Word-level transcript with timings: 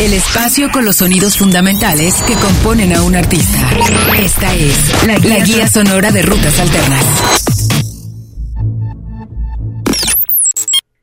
El 0.00 0.12
espacio 0.12 0.70
con 0.72 0.84
los 0.84 0.96
sonidos 0.96 1.36
fundamentales 1.38 2.14
que 2.22 2.34
componen 2.34 2.94
a 2.94 3.02
un 3.02 3.14
artista. 3.14 3.70
Esta 4.18 4.54
es 4.54 5.06
la, 5.06 5.18
la 5.18 5.44
guía 5.44 5.68
sonora 5.68 6.10
de 6.10 6.22
Rutas 6.22 6.58
Alternas. 6.58 7.04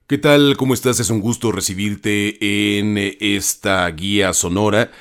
¿Qué 0.08 0.18
tal? 0.18 0.58
¿Cómo 0.58 0.74
estás? 0.74 1.00
Es 1.00 1.10
un 1.10 1.22
gusto 1.22 1.52
recibirte 1.52 2.78
en 2.78 2.98
esta 3.20 3.88
guía 3.90 4.34
sonora 4.34 4.92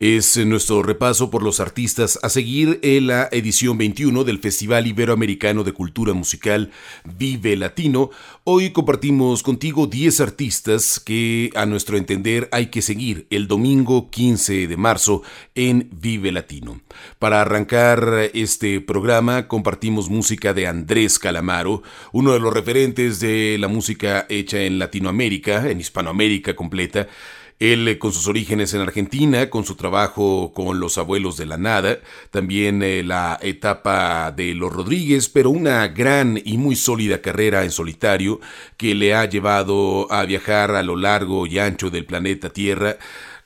es 0.00 0.36
nuestro 0.46 0.84
repaso 0.84 1.28
por 1.28 1.42
los 1.42 1.58
artistas 1.58 2.20
a 2.22 2.28
seguir 2.28 2.78
en 2.82 3.08
la 3.08 3.28
edición 3.32 3.76
21 3.78 4.22
del 4.22 4.38
Festival 4.38 4.86
Iberoamericano 4.86 5.64
de 5.64 5.72
Cultura 5.72 6.12
Musical 6.12 6.70
Vive 7.04 7.56
Latino. 7.56 8.10
Hoy 8.44 8.70
compartimos 8.70 9.42
contigo 9.42 9.88
10 9.88 10.20
artistas 10.20 11.00
que 11.00 11.50
a 11.56 11.66
nuestro 11.66 11.96
entender 11.96 12.48
hay 12.52 12.66
que 12.66 12.80
seguir 12.80 13.26
el 13.30 13.48
domingo 13.48 14.08
15 14.08 14.68
de 14.68 14.76
marzo 14.76 15.22
en 15.56 15.88
Vive 15.90 16.30
Latino. 16.30 16.80
Para 17.18 17.40
arrancar 17.40 18.30
este 18.34 18.80
programa 18.80 19.48
compartimos 19.48 20.08
música 20.08 20.54
de 20.54 20.68
Andrés 20.68 21.18
Calamaro, 21.18 21.82
uno 22.12 22.32
de 22.34 22.38
los 22.38 22.54
referentes 22.54 23.18
de 23.18 23.56
la 23.58 23.66
música 23.66 24.26
hecha 24.28 24.62
en 24.62 24.78
Latinoamérica, 24.78 25.68
en 25.68 25.80
Hispanoamérica 25.80 26.54
completa. 26.54 27.08
Él 27.58 27.88
eh, 27.88 27.98
con 27.98 28.12
sus 28.12 28.28
orígenes 28.28 28.72
en 28.74 28.80
Argentina, 28.80 29.50
con 29.50 29.64
su 29.64 29.74
trabajo 29.74 30.52
con 30.54 30.78
los 30.80 30.98
abuelos 30.98 31.36
de 31.36 31.46
la 31.46 31.56
nada, 31.56 31.98
también 32.30 32.82
eh, 32.82 33.02
la 33.02 33.38
etapa 33.42 34.30
de 34.30 34.54
los 34.54 34.72
Rodríguez, 34.72 35.28
pero 35.28 35.50
una 35.50 35.88
gran 35.88 36.40
y 36.44 36.56
muy 36.58 36.76
sólida 36.76 37.20
carrera 37.20 37.64
en 37.64 37.70
solitario 37.70 38.40
que 38.76 38.94
le 38.94 39.14
ha 39.14 39.24
llevado 39.24 40.10
a 40.12 40.24
viajar 40.24 40.72
a 40.72 40.82
lo 40.82 40.96
largo 40.96 41.46
y 41.46 41.58
ancho 41.58 41.90
del 41.90 42.04
planeta 42.04 42.50
Tierra 42.50 42.96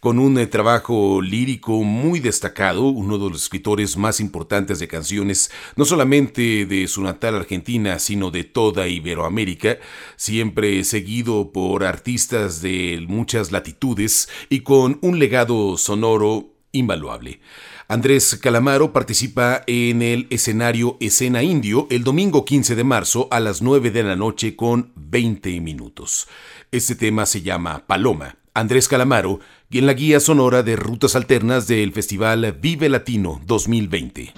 con 0.03 0.19
un 0.19 0.37
eh, 0.37 0.49
trabajo 0.49 1.23
lírico 1.23 1.85
muy 1.85 2.19
destacado, 2.19 2.87
uno 2.87 3.19
de 3.19 3.31
los 3.31 3.45
escritores 3.45 3.97
más 3.97 4.19
importantes 4.19 4.81
de 4.81 4.89
canciones, 4.89 5.53
no 5.77 5.85
solamente 5.85 6.67
de 6.67 6.89
su 6.89 7.03
natal 7.03 7.37
Argentina, 7.37 8.01
sino 8.01 8.33
de 8.33 8.43
toda 8.43 8.89
Iberoamérica, 8.89 9.79
siempre 10.17 10.83
seguido 10.83 11.53
por 11.53 11.85
artistas 11.85 12.61
de 12.61 13.05
muchas 13.07 13.53
latitudes 13.53 14.29
y 14.49 14.63
con 14.63 14.99
un 15.03 15.21
legado 15.21 15.77
sonoro 15.77 16.49
invaluable. 16.73 17.39
Andrés 17.87 18.37
Calamaro 18.43 18.93
participa 18.93 19.63
en 19.69 20.03
el 20.03 20.27
escenario 20.31 20.97
Escena 20.99 21.45
Indio 21.45 21.87
el 21.91 22.03
domingo 22.03 22.45
15 22.45 22.75
de 22.75 22.83
marzo 22.83 23.29
a 23.31 23.39
las 23.39 23.63
9 23.63 23.93
de 23.93 24.03
la 24.03 24.17
noche 24.17 24.57
con 24.57 24.91
20 24.97 25.61
minutos. 25.61 26.27
Este 26.73 26.97
tema 26.97 27.25
se 27.25 27.43
llama 27.43 27.87
Paloma. 27.87 28.37
Andrés 28.55 28.87
Calamaro 28.87 29.41
y 29.73 29.79
en 29.79 29.87
la 29.87 29.95
guía 29.95 30.21
sonora 30.21 30.63
de 30.63 30.77
rutas 30.77 31.17
alternas 31.17 31.67
del 31.67 31.93
Festival 31.93 32.57
Vive 32.61 32.91
Latino 32.91 33.41
2020. 33.47 34.35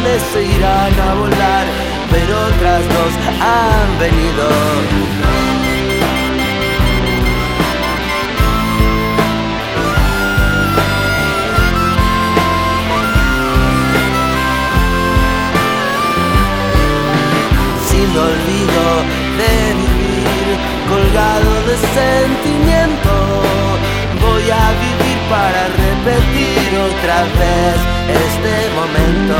Ilusiones 0.00 0.22
se 0.32 0.44
irán 0.44 1.00
a 1.00 1.14
volar, 1.14 1.66
pero 2.10 2.38
otras 2.46 2.82
dos 2.84 3.12
han 3.40 3.98
venido. 3.98 4.48
sin 17.88 18.16
olvido 18.16 18.84
de 19.36 19.74
vivir 19.74 20.58
colgado 20.88 21.52
de 21.66 21.76
sentimiento. 21.76 23.10
Voy 24.20 24.50
a 24.50 24.70
vivir 24.80 25.18
para 25.28 25.79
repetir 26.04 26.78
otra 26.78 27.22
vez 27.38 27.76
este 28.26 28.54
momento. 28.74 29.36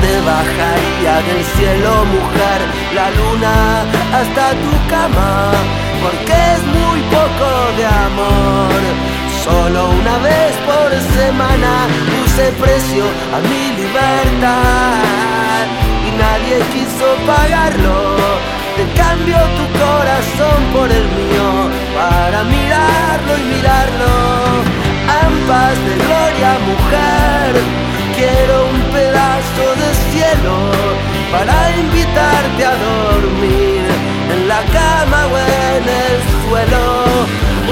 Te 0.00 0.20
bajaría 0.20 1.14
del 1.28 1.44
cielo, 1.56 2.04
mujer, 2.04 2.60
la 2.94 3.10
luna 3.10 3.82
hasta 4.12 4.50
tu 4.50 4.72
cama, 4.88 5.52
porque 6.02 6.32
es 6.32 6.62
muy 6.78 7.00
poco 7.16 7.48
de 7.76 7.86
amor. 7.86 8.80
Solo 9.44 9.90
una 9.90 10.18
vez 10.18 10.52
por 10.64 10.90
semana 11.20 11.86
puse 12.10 12.44
precio 12.52 13.04
a 13.34 13.38
mi 13.40 13.76
libertad 13.82 15.64
y 16.06 16.10
nadie 16.16 16.56
quiso 16.72 17.06
pagarlo 17.26 18.54
te 18.76 18.84
cambio 19.00 19.36
tu 19.36 19.78
corazón 19.78 20.64
por 20.72 20.90
el 20.90 21.04
mío 21.18 21.70
para 21.94 22.42
mirarlo 22.42 23.38
y 23.38 23.54
mirarlo. 23.54 24.53
Ambas 25.44 25.76
de 25.84 25.94
gloria, 25.96 26.52
mujer. 26.70 27.52
Quiero 28.16 28.64
un 28.64 28.80
pedazo 28.94 29.64
de 29.76 29.90
cielo 30.08 30.56
para 31.32 31.54
invitarte 31.76 32.64
a 32.64 32.74
dormir 32.88 33.84
en 34.32 34.48
la 34.48 34.62
cama 34.72 35.26
o 35.26 35.36
en 35.36 35.84
el 35.84 36.16
suelo. 36.48 37.04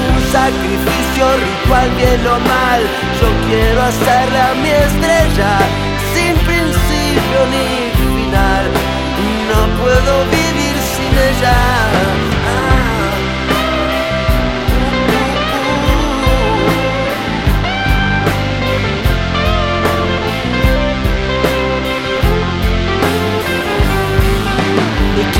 Un 0.05 0.15
sacrificio 0.31 1.25
ritual, 1.41 1.89
bien 1.97 2.21
o 2.27 2.39
mal. 2.45 2.81
Yo 3.19 3.27
quiero 3.47 3.81
hacerle 3.81 4.39
a 4.39 4.53
mi 4.61 4.69
estrella 4.69 5.57
sin 6.13 6.35
principio 6.45 7.39
ni 7.53 7.89
final. 8.05 8.65
No 9.49 9.81
puedo 9.81 10.25
vivir 10.25 10.75
ella. 11.17 12.32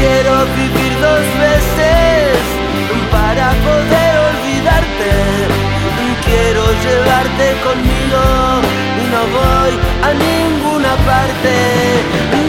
Quiero 0.04 0.34
vivir 0.60 0.94
dos 1.00 1.26
veces 1.48 2.36
para 3.16 3.48
poder 3.68 4.14
olvidarte. 4.32 5.12
Quiero 6.28 6.64
llevarte 6.86 7.46
conmigo 7.68 8.24
y 9.02 9.04
no 9.14 9.22
voy 9.38 9.74
a 10.08 10.10
ninguna 10.28 10.94
parte. 11.12 11.54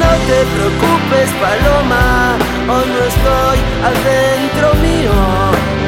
No 0.02 0.10
te 0.28 0.38
preocupes, 0.54 1.28
paloma, 1.44 2.06
hoy 2.72 2.86
no 2.94 3.00
estoy 3.12 3.58
adentro 3.90 4.66
mío. 4.88 5.16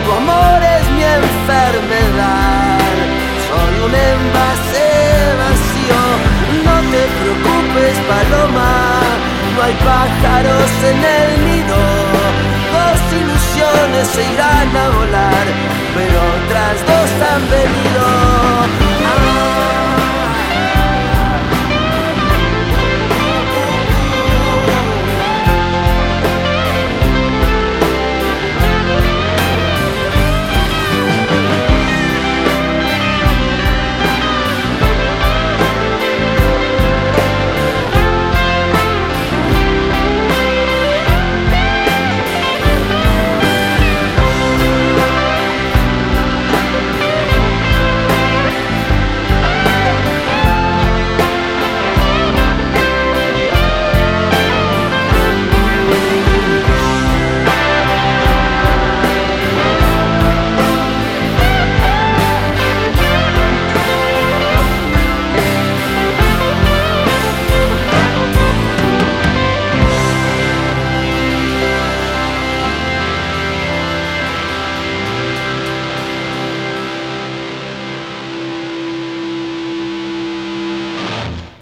Tu 0.05 0.11
amor 0.23 0.59
es 0.77 0.85
mi 0.97 1.05
enfermedad, 1.23 2.79
soy 3.49 3.75
un 3.87 3.95
envase 4.13 4.89
vacío. 5.43 6.03
No 6.67 6.77
te 6.93 7.03
preocupes, 7.19 7.97
paloma, 8.11 8.76
no 9.57 9.63
hay 9.63 9.75
pájaros 9.75 10.71
en 10.85 11.05
el 11.05 11.45
nido. 11.47 11.77
Dos 12.77 13.01
ilusiones 13.21 14.09
se 14.09 14.33
irán 14.33 14.77
a 14.77 14.89
volar, 14.91 15.47
pero 15.95 16.19
otras 16.37 16.77
dos 16.87 17.11
han 17.31 17.51
venido. 17.51 18.86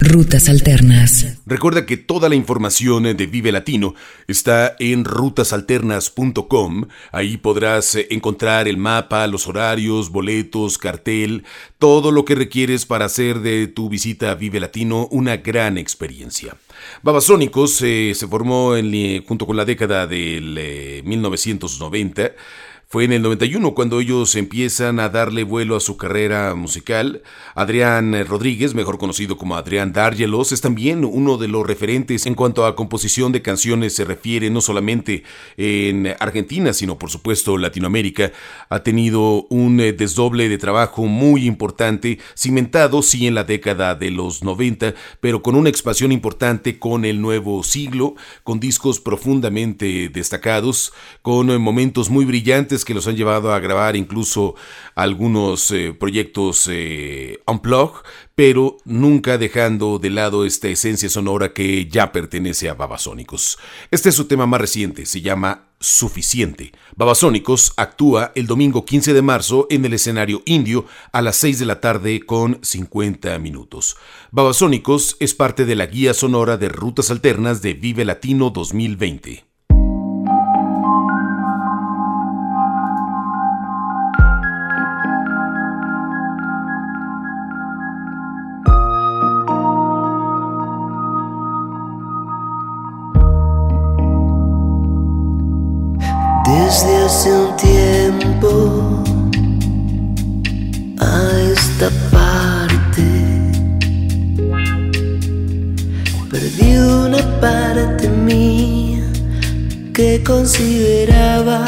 Rutas 0.05 0.49
Alternas. 0.49 1.39
Recuerda 1.47 1.87
que 1.87 1.97
toda 1.97 2.29
la 2.29 2.35
información 2.35 3.03
de 3.03 3.25
Vive 3.25 3.51
Latino 3.51 3.95
está 4.27 4.75
en 4.77 5.03
rutasalternas.com. 5.03 6.85
Ahí 7.11 7.37
podrás 7.37 7.95
eh, 7.95 8.07
encontrar 8.11 8.67
el 8.67 8.77
mapa, 8.77 9.25
los 9.25 9.47
horarios, 9.47 10.11
boletos, 10.11 10.77
cartel, 10.77 11.43
todo 11.79 12.11
lo 12.11 12.23
que 12.23 12.35
requieres 12.35 12.85
para 12.85 13.05
hacer 13.05 13.39
de 13.39 13.65
tu 13.67 13.89
visita 13.89 14.29
a 14.29 14.35
Vive 14.35 14.59
Latino 14.59 15.07
una 15.09 15.37
gran 15.37 15.79
experiencia. 15.79 16.55
Babasónicos 17.01 17.81
eh, 17.81 18.13
se 18.13 18.27
formó 18.27 18.75
en, 18.75 19.25
junto 19.25 19.47
con 19.47 19.57
la 19.57 19.65
década 19.65 20.05
del 20.05 21.03
1990 21.03 22.21
eh, 22.21 22.35
fue 22.95 23.03
en 23.03 23.11
el 23.11 23.23
91 23.23 23.75
cuando 23.75 23.99
ellos 23.99 24.37
empiezan 24.37 25.01
a 25.01 25.09
darle 25.09 25.43
vuelo 25.43 25.75
a 25.75 25.81
su 25.81 25.97
carrera 25.97 26.55
musical. 26.55 27.23
Adrián 27.53 28.25
Rodríguez, 28.25 28.73
mejor 28.73 28.97
conocido 28.97 29.37
como 29.37 29.57
Adrián 29.57 29.91
Dargelos, 29.91 30.53
es 30.53 30.61
también 30.61 31.03
uno 31.03 31.35
de 31.35 31.49
los 31.49 31.67
referentes 31.67 32.25
en 32.25 32.35
cuanto 32.35 32.65
a 32.65 32.77
composición 32.77 33.33
de 33.33 33.41
canciones 33.41 33.93
se 33.95 34.05
refiere, 34.05 34.49
no 34.49 34.61
solamente 34.61 35.25
en 35.57 36.15
Argentina, 36.21 36.71
sino 36.71 36.97
por 36.97 37.09
supuesto 37.09 37.57
Latinoamérica. 37.57 38.31
Ha 38.69 38.79
tenido 38.79 39.45
un 39.49 39.81
eh, 39.81 39.91
desdoble 39.91 40.47
de 40.47 40.57
trabajo 40.57 41.05
muy 41.05 41.47
importante, 41.47 42.19
cimentado 42.33 43.01
sí 43.01 43.27
en 43.27 43.35
la 43.35 43.43
década 43.43 43.95
de 43.95 44.09
los 44.09 44.41
90, 44.41 44.93
pero 45.19 45.41
con 45.41 45.55
una 45.55 45.67
expansión 45.67 46.13
importante 46.13 46.79
con 46.79 47.03
el 47.03 47.19
nuevo 47.19 47.61
siglo, 47.61 48.15
con 48.45 48.61
discos 48.61 49.01
profundamente 49.01 50.07
destacados, 50.07 50.93
con 51.21 51.49
eh, 51.49 51.57
momentos 51.57 52.09
muy 52.09 52.23
brillantes 52.23 52.84
que 52.85 52.93
los 52.93 53.07
han 53.07 53.17
llevado 53.17 53.53
a 53.53 53.59
grabar 53.59 53.95
incluso 53.95 54.55
algunos 54.95 55.71
eh, 55.71 55.93
proyectos 55.99 56.69
eh, 56.71 57.39
unplug, 57.45 58.03
pero 58.35 58.77
nunca 58.85 59.37
dejando 59.37 59.99
de 59.99 60.09
lado 60.09 60.45
esta 60.45 60.67
esencia 60.67 61.09
sonora 61.09 61.53
que 61.53 61.87
ya 61.87 62.11
pertenece 62.11 62.69
a 62.69 62.73
Babasónicos. 62.73 63.57
Este 63.91 64.09
es 64.09 64.15
su 64.15 64.25
tema 64.25 64.45
más 64.45 64.61
reciente, 64.61 65.05
se 65.05 65.21
llama 65.21 65.69
Suficiente. 65.79 66.71
Babasónicos 66.95 67.73
actúa 67.75 68.31
el 68.35 68.47
domingo 68.47 68.85
15 68.85 69.13
de 69.13 69.21
marzo 69.21 69.67
en 69.69 69.83
el 69.85 69.93
escenario 69.93 70.41
indio 70.45 70.85
a 71.11 71.21
las 71.21 71.35
6 71.37 71.59
de 71.59 71.65
la 71.65 71.81
tarde 71.81 72.21
con 72.25 72.59
50 72.61 73.37
minutos. 73.39 73.97
Babasónicos 74.31 75.17
es 75.19 75.33
parte 75.33 75.65
de 75.65 75.75
la 75.75 75.85
guía 75.85 76.13
sonora 76.13 76.57
de 76.57 76.69
rutas 76.69 77.11
alternas 77.11 77.61
de 77.61 77.73
Vive 77.73 78.05
Latino 78.05 78.49
2020. 78.49 79.54
Desde 96.55 96.95
hace 97.03 97.31
un 97.33 97.55
tiempo 97.57 99.03
a 100.99 101.21
esta 101.51 101.89
parte. 102.11 103.03
Perdí 106.31 106.77
una 106.77 107.21
parte 107.39 108.09
mía 108.09 109.03
que 109.93 110.23
consideraba 110.23 111.65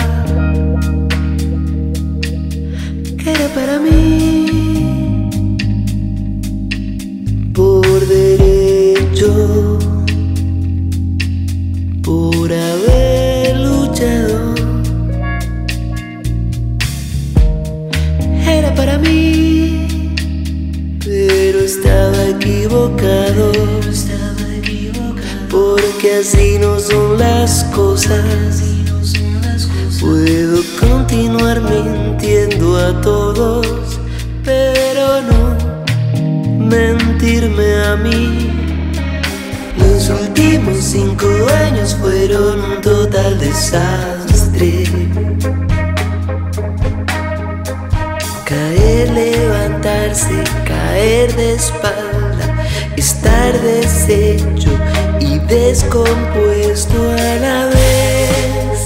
que 3.18 3.31
era 3.31 3.48
para 3.56 3.80
mí 3.80 4.37
equivocado. 22.77 23.51
Porque 25.50 26.15
así 26.22 26.57
no 26.60 26.79
son 26.79 27.17
las 27.17 27.63
cosas. 27.75 28.63
Puedo 30.00 30.62
continuar 30.79 31.62
mintiendo 31.62 32.77
a 32.77 33.01
todos, 33.01 34.00
pero 34.43 35.22
no 35.22 35.57
mentirme 36.65 37.84
a 37.86 37.96
mí. 37.96 38.51
Los 39.77 40.10
últimos 40.10 40.77
cinco 40.77 41.27
años 41.65 41.96
fueron 41.96 42.60
un 42.63 42.81
total 42.81 43.39
desastre. 43.39 44.84
Caer, 48.46 49.12
levantarse, 49.12 50.43
caer 50.65 51.36
de 51.36 51.55
espalda, 51.55 52.06
estar 53.17 53.53
deshecho 53.62 54.69
y 55.19 55.39
descompuesto 55.39 57.12
a 57.12 57.36
la 57.45 57.65
vez. 57.65 58.79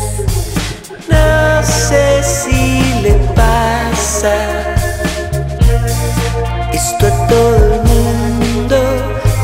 No 1.10 1.64
sé 1.64 2.24
si 2.24 3.02
le 3.02 3.14
pasa 3.36 4.36
esto 6.72 7.08
a 7.08 7.28
todo 7.28 7.74
el 7.74 7.82
mundo, 7.92 8.78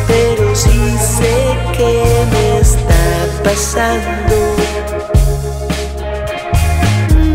pero 0.08 0.56
sí 0.56 0.98
sé 0.98 1.36
que 1.76 2.26
me 2.32 2.60
está 2.60 3.04
pasando. 3.44 4.36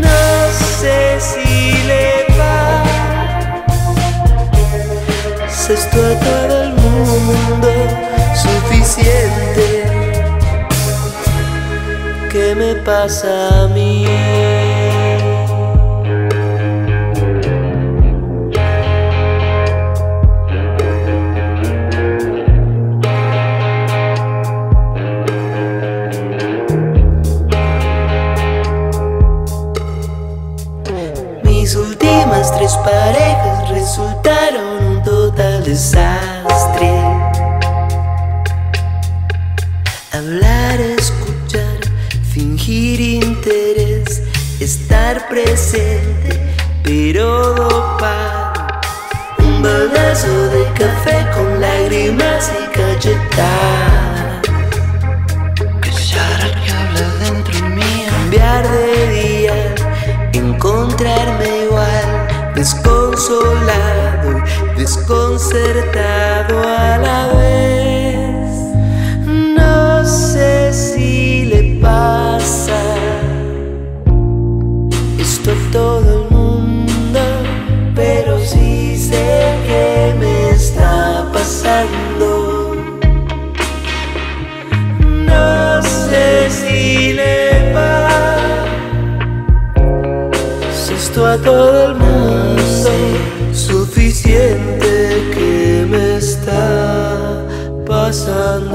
No 0.01 0.51
sé 0.81 1.19
si 1.19 1.87
le 1.87 2.13
esto 5.69 5.97
a 6.05 6.19
todo 6.19 6.52
mundo 7.23 7.69
suficiente. 8.35 9.83
¿Qué 12.31 12.55
me 12.55 12.75
pasa 12.75 13.63
a 13.63 13.67
mí? 13.67 14.05
Mis 31.43 31.75
últimas 31.75 32.51
tres 32.57 32.75
paredes 32.83 33.32
presente, 45.33 46.39
pero 46.83 47.53
dopado. 47.55 48.67
Un 49.39 49.63
balazo 49.63 50.49
de 50.49 50.63
café 50.73 51.25
con 51.33 51.59
lágrimas 51.59 52.51
y 52.53 52.67
cachetadas. 52.77 54.41
Que 55.81 55.89
habla 56.69 57.07
dentro 57.23 57.69
mío. 57.69 58.09
Cambiar 58.11 58.63
de 58.69 59.07
día, 59.17 59.75
encontrarme 60.33 61.63
igual, 61.65 62.53
desconsolado 62.53 64.29
y 64.75 64.79
desconcertado 64.81 66.61
a 66.61 66.97
la 66.99 67.33
vez. 67.33 67.82
Todo 91.43 91.87
el 91.87 91.95
mundo. 91.95 92.61
Suficiente 93.53 95.29
que 95.33 95.85
me 95.89 96.17
está 96.17 97.45
pasando 97.85 98.72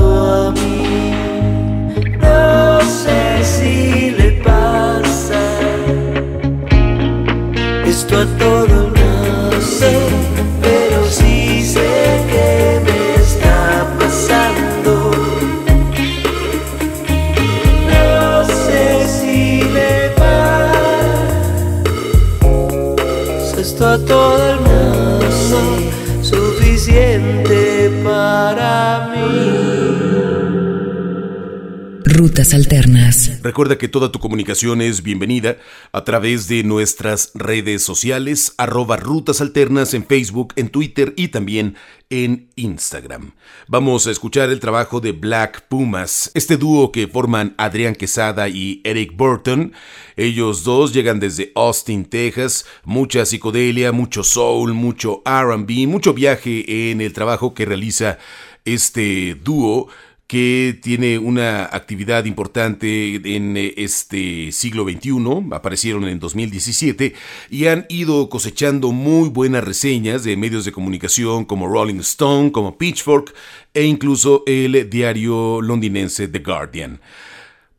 Alternas. 32.38 33.42
Recuerda 33.42 33.78
que 33.78 33.88
toda 33.88 34.12
tu 34.12 34.20
comunicación 34.20 34.80
es 34.80 35.02
bienvenida 35.02 35.56
a 35.90 36.04
través 36.04 36.46
de 36.46 36.62
nuestras 36.62 37.32
redes 37.34 37.82
sociales, 37.82 38.54
arroba 38.58 38.96
Rutas 38.96 39.40
Alternas 39.40 39.92
en 39.92 40.06
Facebook, 40.06 40.52
en 40.54 40.68
Twitter 40.68 41.14
y 41.16 41.28
también 41.28 41.74
en 42.10 42.48
Instagram. 42.54 43.32
Vamos 43.66 44.06
a 44.06 44.12
escuchar 44.12 44.50
el 44.50 44.60
trabajo 44.60 45.00
de 45.00 45.10
Black 45.10 45.66
Pumas, 45.68 46.30
este 46.34 46.56
dúo 46.56 46.92
que 46.92 47.08
forman 47.08 47.56
Adrián 47.58 47.96
Quesada 47.96 48.48
y 48.48 48.82
Eric 48.84 49.16
Burton. 49.16 49.72
Ellos 50.16 50.62
dos 50.62 50.94
llegan 50.94 51.18
desde 51.18 51.50
Austin, 51.56 52.04
Texas, 52.04 52.66
mucha 52.84 53.26
psicodelia, 53.26 53.90
mucho 53.90 54.22
soul, 54.22 54.74
mucho 54.74 55.22
RB, 55.26 55.88
mucho 55.88 56.14
viaje 56.14 56.92
en 56.92 57.00
el 57.00 57.12
trabajo 57.12 57.52
que 57.52 57.64
realiza 57.64 58.18
este 58.64 59.34
dúo 59.34 59.88
que 60.28 60.78
tiene 60.82 61.18
una 61.18 61.64
actividad 61.64 62.26
importante 62.26 63.14
en 63.34 63.56
eh, 63.56 63.72
este 63.78 64.52
siglo 64.52 64.84
XXI, 64.84 65.48
aparecieron 65.52 66.06
en 66.06 66.20
2017 66.20 67.14
y 67.48 67.66
han 67.66 67.86
ido 67.88 68.28
cosechando 68.28 68.92
muy 68.92 69.30
buenas 69.30 69.64
reseñas 69.64 70.24
de 70.24 70.36
medios 70.36 70.66
de 70.66 70.72
comunicación 70.72 71.46
como 71.46 71.66
Rolling 71.66 72.00
Stone, 72.00 72.52
como 72.52 72.76
Pitchfork 72.76 73.34
e 73.72 73.84
incluso 73.84 74.42
el 74.46 74.90
diario 74.90 75.62
londinense 75.62 76.28
The 76.28 76.40
Guardian. 76.40 77.00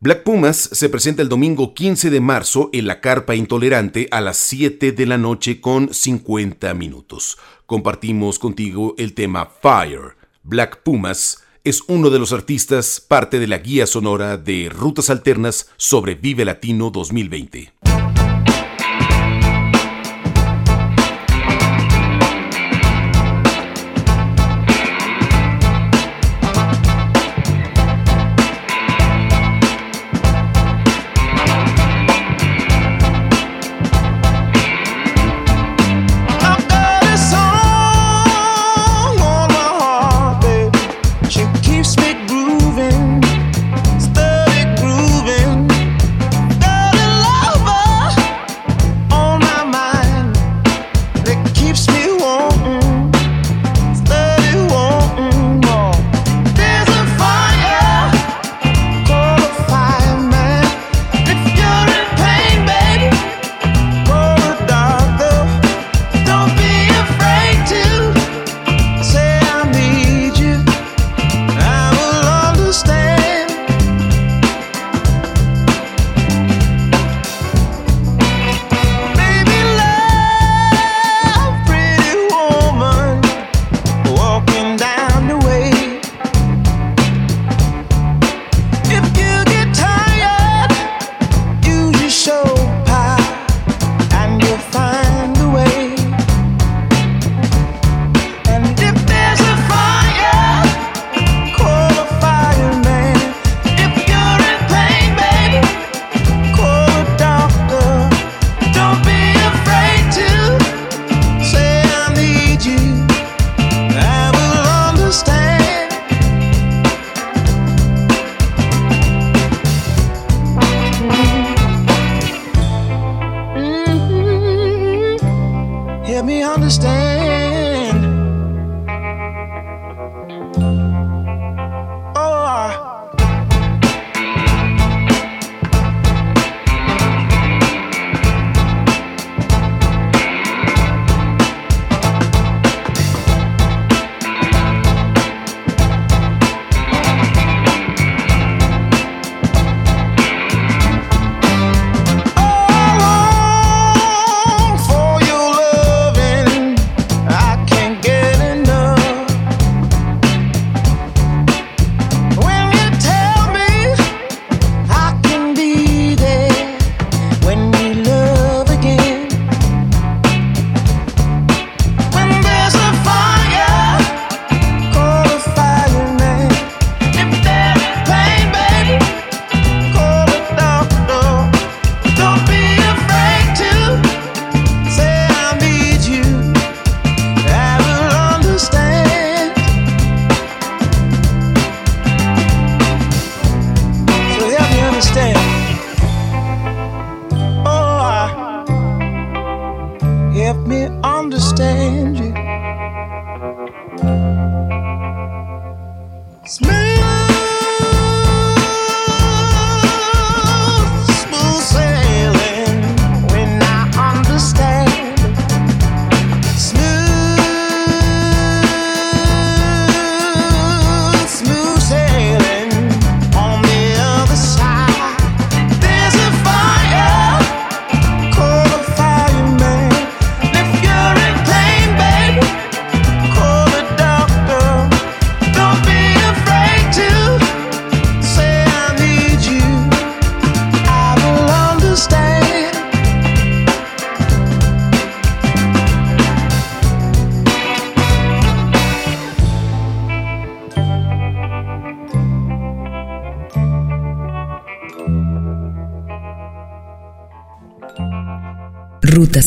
Black 0.00 0.24
Pumas 0.24 0.56
se 0.56 0.88
presenta 0.88 1.22
el 1.22 1.28
domingo 1.28 1.72
15 1.72 2.10
de 2.10 2.20
marzo 2.20 2.70
en 2.72 2.88
la 2.88 3.00
Carpa 3.00 3.36
Intolerante 3.36 4.08
a 4.10 4.20
las 4.20 4.38
7 4.38 4.90
de 4.90 5.06
la 5.06 5.18
noche 5.18 5.60
con 5.60 5.94
50 5.94 6.74
minutos. 6.74 7.38
Compartimos 7.66 8.40
contigo 8.40 8.96
el 8.98 9.14
tema 9.14 9.48
Fire. 9.62 10.16
Black 10.42 10.82
Pumas 10.82 11.44
es 11.64 11.82
uno 11.88 12.10
de 12.10 12.18
los 12.18 12.32
artistas 12.32 13.04
parte 13.06 13.38
de 13.38 13.46
la 13.46 13.58
guía 13.58 13.86
sonora 13.86 14.36
de 14.36 14.70
Rutas 14.70 15.10
Alternas 15.10 15.70
sobre 15.76 16.14
Vive 16.14 16.44
Latino 16.44 16.90
2020. 16.90 17.72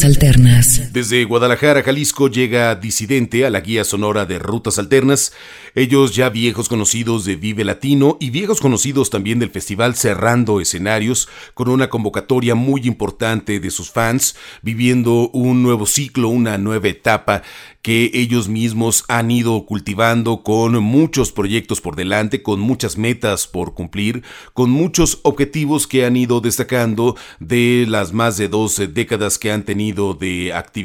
Alternas. 0.01 0.82
Desde 0.93 1.25
Guadalajara, 1.25 1.81
Jalisco, 1.81 2.27
llega 2.27 2.75
Disidente 2.75 3.47
a 3.47 3.49
la 3.49 3.61
guía 3.61 3.83
sonora 3.83 4.27
de 4.27 4.37
Rutas 4.37 4.77
Alternas. 4.77 5.33
Ellos 5.73 6.15
ya 6.15 6.29
viejos 6.29 6.69
conocidos 6.69 7.25
de 7.25 7.35
Vive 7.35 7.63
Latino 7.63 8.15
y 8.19 8.29
viejos 8.29 8.61
conocidos 8.61 9.09
también 9.09 9.39
del 9.39 9.49
festival 9.49 9.95
cerrando 9.95 10.61
escenarios 10.61 11.29
con 11.55 11.69
una 11.69 11.89
convocatoria 11.89 12.53
muy 12.53 12.81
importante 12.81 13.59
de 13.59 13.71
sus 13.71 13.89
fans, 13.89 14.35
viviendo 14.61 15.29
un 15.29 15.63
nuevo 15.63 15.87
ciclo, 15.87 16.27
una 16.29 16.59
nueva 16.59 16.89
etapa 16.89 17.41
que 17.81 18.11
ellos 18.13 18.47
mismos 18.47 19.03
han 19.09 19.29
ido 19.29 19.65
cultivando 19.65 20.41
con 20.43 20.81
muchos 20.81 21.33
proyectos 21.33 21.81
por 21.81 21.97
delante, 21.97 22.41
con 22.41 22.61
muchas 22.61 22.97
metas 22.97 23.45
por 23.45 23.73
cumplir, 23.73 24.23
con 24.53 24.69
muchos 24.69 25.19
objetivos 25.23 25.85
que 25.85 26.05
han 26.05 26.15
ido 26.15 26.39
destacando 26.39 27.17
de 27.41 27.85
las 27.89 28.13
más 28.13 28.37
de 28.37 28.47
12 28.47 28.87
décadas 28.87 29.37
que 29.37 29.51
han 29.51 29.63
tenido 29.63 30.13
de 30.13 30.53
actividad. 30.53 30.82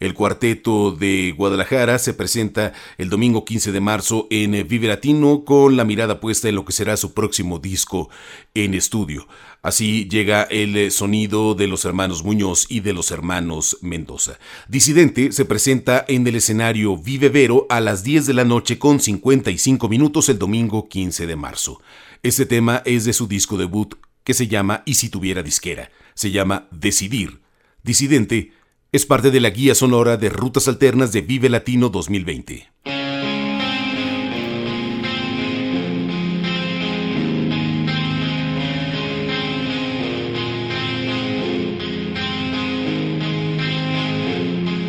El 0.00 0.14
cuarteto 0.14 0.92
de 0.92 1.34
Guadalajara 1.36 1.98
se 1.98 2.14
presenta 2.14 2.72
el 2.96 3.10
domingo 3.10 3.44
15 3.44 3.72
de 3.72 3.80
marzo 3.80 4.26
en 4.30 4.66
Vive 4.66 4.88
Latino 4.88 5.44
con 5.44 5.76
la 5.76 5.84
mirada 5.84 6.18
puesta 6.18 6.48
en 6.48 6.54
lo 6.54 6.64
que 6.64 6.72
será 6.72 6.96
su 6.96 7.12
próximo 7.12 7.58
disco 7.58 8.08
en 8.54 8.74
estudio. 8.74 9.28
Así 9.62 10.08
llega 10.08 10.44
el 10.44 10.90
sonido 10.90 11.54
de 11.54 11.66
los 11.66 11.84
hermanos 11.84 12.24
Muñoz 12.24 12.66
y 12.68 12.80
de 12.80 12.92
los 12.92 13.10
hermanos 13.10 13.78
Mendoza. 13.82 14.38
Disidente 14.68 15.32
se 15.32 15.44
presenta 15.44 16.04
en 16.08 16.26
el 16.26 16.36
escenario 16.36 16.96
Vive 16.96 17.28
Vero 17.28 17.66
a 17.68 17.80
las 17.80 18.02
10 18.04 18.26
de 18.26 18.34
la 18.34 18.44
noche 18.44 18.78
con 18.78 19.00
55 19.00 19.88
minutos 19.88 20.28
el 20.28 20.38
domingo 20.38 20.88
15 20.88 21.26
de 21.26 21.36
marzo. 21.36 21.82
Este 22.22 22.46
tema 22.46 22.82
es 22.84 23.04
de 23.04 23.12
su 23.12 23.26
disco 23.26 23.56
debut 23.56 23.94
que 24.24 24.34
se 24.34 24.46
llama 24.46 24.82
Y 24.86 24.94
si 24.94 25.08
tuviera 25.08 25.42
disquera. 25.42 25.90
Se 26.14 26.30
llama 26.30 26.68
Decidir. 26.70 27.40
Disidente 27.82 28.52
es 28.90 29.04
parte 29.04 29.30
de 29.30 29.40
la 29.40 29.50
guía 29.50 29.74
sonora 29.74 30.16
de 30.16 30.30
Rutas 30.30 30.66
Alternas 30.66 31.12
de 31.12 31.20
Vive 31.20 31.50
Latino 31.50 31.90
2020. 31.90 32.68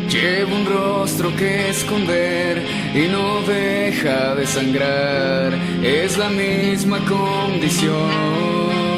Llevo 0.08 0.56
un 0.56 0.66
rostro 0.66 1.36
que 1.36 1.68
esconder 1.68 2.64
y 2.94 3.06
no 3.08 3.42
deja 3.42 4.34
de 4.34 4.46
sangrar. 4.46 5.52
Es 5.82 6.16
la 6.16 6.30
misma 6.30 6.98
condición. 7.04 8.89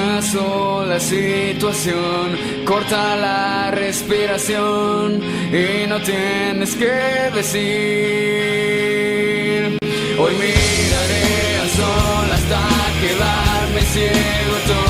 Una 0.00 0.22
sola 0.22 1.00
situación 1.00 2.38
corta 2.64 3.16
la 3.16 3.72
respiración 3.72 5.20
y 5.52 5.88
no 5.88 6.00
tienes 6.02 6.76
que 6.76 7.32
decir. 7.34 7.58
Hoy 10.20 10.34
miraré 10.34 11.58
al 11.62 11.70
sol 11.70 12.30
hasta 12.30 12.60
quedarme 13.00 13.82
ciego. 13.92 14.87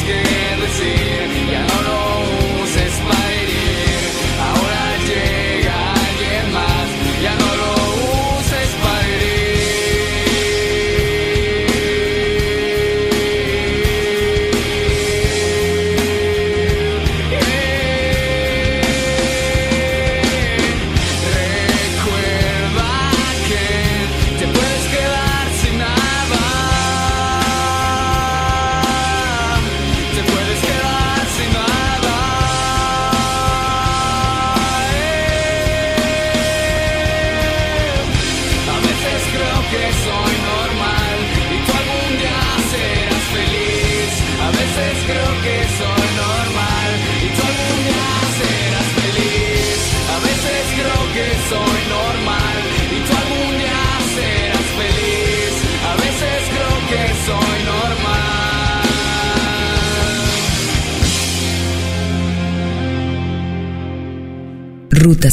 escape. 0.00 0.39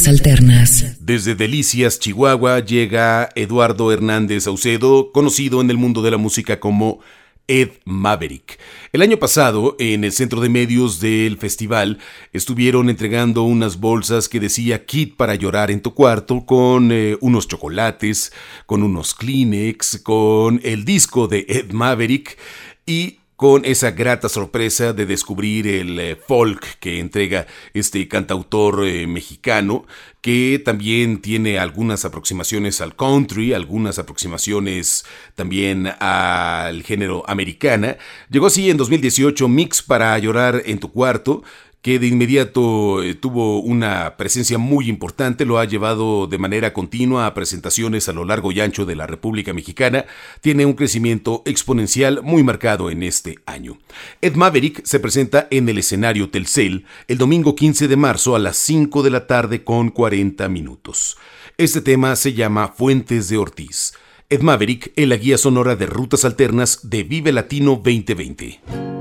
Alternas. 0.08 0.96
Desde 1.00 1.34
Delicias, 1.34 1.98
Chihuahua, 1.98 2.60
llega 2.60 3.28
Eduardo 3.34 3.92
Hernández 3.92 4.44
Saucedo, 4.44 5.12
conocido 5.12 5.60
en 5.60 5.68
el 5.68 5.76
mundo 5.76 6.00
de 6.00 6.10
la 6.10 6.16
música 6.16 6.58
como 6.58 7.00
Ed 7.46 7.72
Maverick. 7.84 8.58
El 8.92 9.02
año 9.02 9.18
pasado, 9.18 9.76
en 9.78 10.04
el 10.04 10.12
centro 10.12 10.40
de 10.40 10.48
medios 10.48 11.00
del 11.00 11.36
festival, 11.36 11.98
estuvieron 12.32 12.88
entregando 12.88 13.42
unas 13.42 13.80
bolsas 13.80 14.30
que 14.30 14.40
decía 14.40 14.86
kit 14.86 15.14
para 15.14 15.34
llorar 15.34 15.70
en 15.70 15.82
tu 15.82 15.92
cuarto, 15.92 16.46
con 16.46 16.90
eh, 16.90 17.18
unos 17.20 17.46
chocolates, 17.46 18.32
con 18.64 18.82
unos 18.82 19.14
Kleenex, 19.14 20.00
con 20.02 20.60
el 20.64 20.86
disco 20.86 21.28
de 21.28 21.44
Ed 21.48 21.72
Maverick 21.72 22.38
y 22.86 23.18
con 23.38 23.64
esa 23.64 23.92
grata 23.92 24.28
sorpresa 24.28 24.92
de 24.92 25.06
descubrir 25.06 25.68
el 25.68 26.00
eh, 26.00 26.16
folk 26.16 26.80
que 26.80 26.98
entrega 26.98 27.46
este 27.72 28.08
cantautor 28.08 28.84
eh, 28.84 29.06
mexicano, 29.06 29.86
que 30.20 30.60
también 30.64 31.22
tiene 31.22 31.60
algunas 31.60 32.04
aproximaciones 32.04 32.80
al 32.80 32.96
country, 32.96 33.52
algunas 33.52 34.00
aproximaciones 34.00 35.04
también 35.36 35.86
al 36.00 36.82
género 36.82 37.22
americana. 37.28 37.96
Llegó 38.28 38.48
así 38.48 38.70
en 38.70 38.76
2018 38.76 39.46
Mix 39.46 39.84
para 39.84 40.18
llorar 40.18 40.60
en 40.66 40.80
tu 40.80 40.90
cuarto, 40.90 41.44
que 41.88 41.98
de 41.98 42.06
inmediato 42.06 43.02
eh, 43.02 43.14
tuvo 43.14 43.60
una 43.60 44.18
presencia 44.18 44.58
muy 44.58 44.90
importante, 44.90 45.46
lo 45.46 45.58
ha 45.58 45.64
llevado 45.64 46.26
de 46.26 46.36
manera 46.36 46.74
continua 46.74 47.24
a 47.24 47.32
presentaciones 47.32 48.10
a 48.10 48.12
lo 48.12 48.26
largo 48.26 48.52
y 48.52 48.60
ancho 48.60 48.84
de 48.84 48.94
la 48.94 49.06
República 49.06 49.54
Mexicana, 49.54 50.04
tiene 50.42 50.66
un 50.66 50.74
crecimiento 50.74 51.42
exponencial 51.46 52.20
muy 52.22 52.42
marcado 52.42 52.90
en 52.90 53.02
este 53.02 53.38
año. 53.46 53.78
Ed 54.20 54.34
Maverick 54.34 54.84
se 54.84 55.00
presenta 55.00 55.48
en 55.50 55.66
el 55.66 55.78
escenario 55.78 56.28
Telcel 56.28 56.84
el 57.06 57.16
domingo 57.16 57.56
15 57.56 57.88
de 57.88 57.96
marzo 57.96 58.36
a 58.36 58.38
las 58.38 58.58
5 58.58 59.02
de 59.02 59.08
la 59.08 59.26
tarde 59.26 59.64
con 59.64 59.88
40 59.88 60.46
minutos. 60.50 61.16
Este 61.56 61.80
tema 61.80 62.16
se 62.16 62.34
llama 62.34 62.68
Fuentes 62.68 63.30
de 63.30 63.38
Ortiz. 63.38 63.94
Ed 64.28 64.42
Maverick 64.42 64.92
en 64.94 65.08
la 65.08 65.16
guía 65.16 65.38
sonora 65.38 65.74
de 65.74 65.86
rutas 65.86 66.26
alternas 66.26 66.90
de 66.90 67.02
Vive 67.04 67.32
Latino 67.32 67.80
2020. 67.82 68.97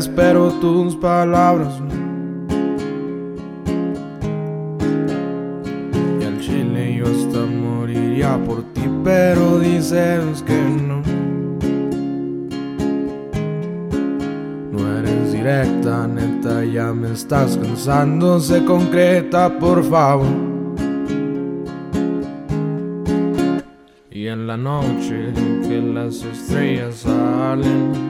Me 0.00 0.06
quieres, 0.06 0.08
pero 0.08 0.50
tus 0.60 0.96
palabras. 0.96 1.80
Y 6.20 6.24
al 6.24 6.40
chile 6.40 6.96
yo 6.96 7.04
hasta 7.06 7.44
moriría 7.46 8.38
por 8.46 8.62
ti, 8.72 8.82
pero 9.04 9.58
dices 9.58 10.42
que 10.46 10.58
no. 10.88 11.02
No 14.72 14.98
eres 14.98 15.32
directa, 15.32 16.06
neta, 16.06 16.64
ya 16.64 16.92
me 16.92 17.12
estás 17.12 17.56
cansando. 17.56 18.40
Se 18.40 18.64
concreta, 18.64 19.58
por 19.58 19.82
favor. 19.84 20.50
Y 24.10 24.26
en 24.26 24.46
la 24.46 24.56
noche 24.56 25.32
que 25.66 25.80
las 25.80 26.22
estrellas 26.24 26.96
salen, 26.96 28.09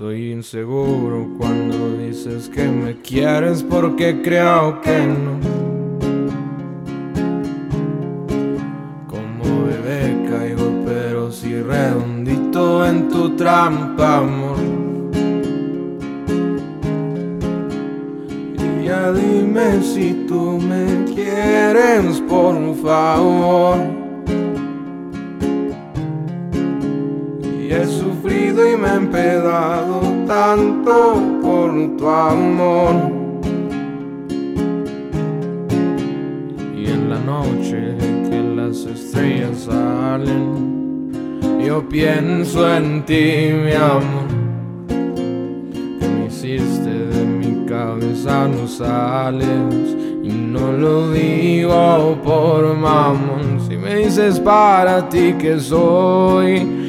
Soy 0.00 0.32
inseguro 0.32 1.28
cuando 1.36 1.98
dices 1.98 2.48
que 2.48 2.66
me 2.66 3.02
quieres 3.02 3.62
porque 3.62 4.22
creo 4.22 4.80
que 4.80 4.98
no. 4.98 5.38
Como 9.06 9.66
bebé 9.66 10.26
caigo, 10.26 10.72
pero 10.86 11.30
si 11.30 11.54
redondito 11.60 12.86
en 12.86 13.10
tu 13.10 13.36
trampa, 13.36 14.20
amor. 14.20 14.56
Y 18.56 18.84
ya 18.86 19.12
dime 19.12 19.82
si 19.82 20.24
tú 20.26 20.58
me 20.66 21.04
quieres, 21.12 22.22
por 22.26 22.74
favor. 22.76 23.76
Y 27.60 27.70
he 27.70 27.86
y 28.28 28.76
me 28.76 28.88
he 28.88 28.94
empedado 28.96 30.00
tanto 30.26 31.14
por 31.40 31.96
tu 31.96 32.08
amor. 32.08 32.94
Y 36.76 36.86
en 36.86 37.08
la 37.08 37.18
noche 37.20 37.96
que 38.28 38.42
las 38.54 38.84
estrellas 38.84 39.60
salen, 39.60 41.10
yo 41.64 41.88
pienso 41.88 42.76
en 42.76 43.04
ti, 43.04 43.52
mi 43.64 43.72
amor. 43.72 44.28
Que 44.88 46.08
me 46.08 46.26
hiciste 46.26 46.90
de 46.90 47.24
mi 47.24 47.66
cabeza, 47.66 48.48
no 48.48 48.66
sales. 48.66 49.96
Y 50.22 50.28
no 50.28 50.72
lo 50.72 51.10
digo 51.12 52.18
por 52.22 52.76
mamón. 52.76 53.60
Si 53.66 53.76
me 53.76 53.96
dices 53.96 54.38
para 54.40 55.08
ti 55.08 55.34
que 55.38 55.58
soy, 55.58 56.79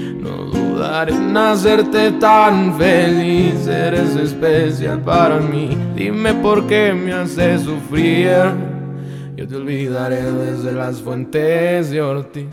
dudaré 0.92 1.14
en 1.14 1.38
hacerte 1.38 2.12
tan 2.20 2.78
feliz. 2.78 3.66
Eres 3.66 4.16
especial 4.18 5.00
para 5.00 5.40
mí. 5.40 5.78
Dime 5.96 6.34
por 6.34 6.68
qué 6.68 6.94
me 6.94 7.14
haces 7.14 7.62
sufrir. 7.62 8.30
Yo 9.38 9.48
te 9.48 9.56
olvidaré 9.56 10.22
desde 10.22 10.74
las 10.74 11.02
fuentes 11.02 11.92
de 11.92 12.02
Ortiz. 12.02 12.46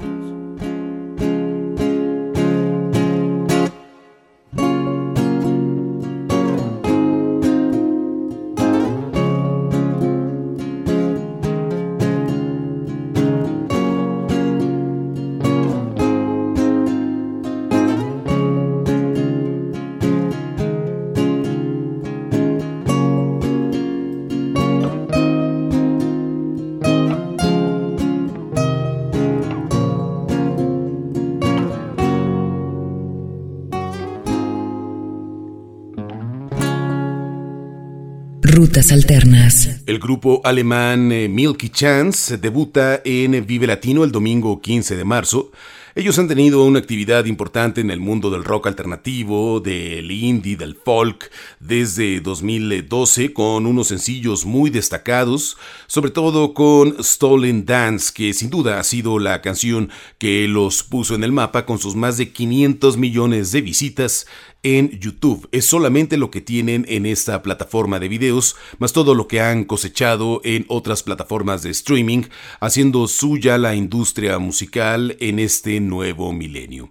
Alternas. 38.78 39.80
El 39.86 39.98
grupo 39.98 40.40
alemán 40.44 41.10
eh, 41.10 41.28
Milky 41.28 41.68
Chance 41.68 42.38
debuta 42.38 43.02
en 43.04 43.44
Vive 43.44 43.66
Latino 43.66 44.04
el 44.04 44.12
domingo 44.12 44.60
15 44.62 44.94
de 44.94 45.04
marzo. 45.04 45.50
Ellos 45.98 46.16
han 46.20 46.28
tenido 46.28 46.64
una 46.64 46.78
actividad 46.78 47.24
importante 47.24 47.80
en 47.80 47.90
el 47.90 47.98
mundo 47.98 48.30
del 48.30 48.44
rock 48.44 48.68
alternativo, 48.68 49.58
del 49.58 50.08
indie, 50.12 50.56
del 50.56 50.76
folk, 50.76 51.28
desde 51.58 52.20
2012 52.20 53.32
con 53.32 53.66
unos 53.66 53.88
sencillos 53.88 54.44
muy 54.44 54.70
destacados, 54.70 55.56
sobre 55.88 56.12
todo 56.12 56.54
con 56.54 57.02
Stolen 57.02 57.66
Dance, 57.66 58.12
que 58.14 58.32
sin 58.32 58.48
duda 58.48 58.78
ha 58.78 58.84
sido 58.84 59.18
la 59.18 59.42
canción 59.42 59.90
que 60.18 60.46
los 60.46 60.84
puso 60.84 61.16
en 61.16 61.24
el 61.24 61.32
mapa 61.32 61.66
con 61.66 61.80
sus 61.80 61.96
más 61.96 62.16
de 62.16 62.30
500 62.30 62.96
millones 62.96 63.50
de 63.50 63.60
visitas 63.60 64.28
en 64.62 64.98
YouTube. 64.98 65.48
Es 65.52 65.66
solamente 65.66 66.16
lo 66.16 66.30
que 66.30 66.40
tienen 66.40 66.84
en 66.88 67.06
esta 67.06 67.42
plataforma 67.42 67.98
de 67.98 68.08
videos, 68.08 68.56
más 68.78 68.92
todo 68.92 69.14
lo 69.14 69.28
que 69.28 69.40
han 69.40 69.64
cosechado 69.64 70.40
en 70.44 70.64
otras 70.68 71.02
plataformas 71.02 71.62
de 71.62 71.70
streaming, 71.70 72.24
haciendo 72.60 73.08
suya 73.08 73.58
la 73.58 73.74
industria 73.74 74.38
musical 74.38 75.16
en 75.20 75.38
este 75.38 75.80
nuevo 75.80 76.32
milenio. 76.32 76.90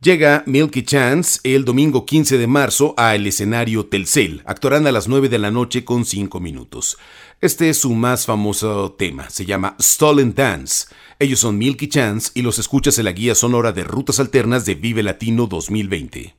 Llega 0.00 0.44
Milky 0.46 0.82
Chance 0.82 1.40
el 1.44 1.66
domingo 1.66 2.06
15 2.06 2.38
de 2.38 2.46
marzo 2.46 2.94
al 2.96 3.26
escenario 3.26 3.84
Telcel. 3.84 4.42
Actuarán 4.46 4.86
a 4.86 4.92
las 4.92 5.08
9 5.08 5.28
de 5.28 5.38
la 5.38 5.50
noche 5.50 5.84
con 5.84 6.06
5 6.06 6.40
minutos. 6.40 6.96
Este 7.42 7.68
es 7.68 7.78
su 7.78 7.90
más 7.92 8.24
famoso 8.24 8.92
tema, 8.92 9.28
se 9.28 9.44
llama 9.44 9.76
Stolen 9.78 10.34
Dance. 10.34 10.86
Ellos 11.18 11.40
son 11.40 11.58
Milky 11.58 11.88
Chance 11.88 12.30
y 12.34 12.40
los 12.40 12.58
escuchas 12.58 12.98
en 12.98 13.04
la 13.04 13.12
guía 13.12 13.34
sonora 13.34 13.72
de 13.72 13.84
Rutas 13.84 14.20
Alternas 14.20 14.64
de 14.64 14.74
Vive 14.74 15.02
Latino 15.02 15.46
2020. 15.46 16.34